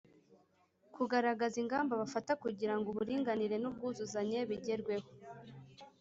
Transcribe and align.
Kugaragaza 0.95 1.55
ingamba 1.63 1.93
bafata 2.01 2.31
kugira 2.43 2.73
ngo 2.77 2.87
uburinganire 2.93 3.55
n’ubwuzuzanye 3.59 4.39
bigerweho 4.49 5.07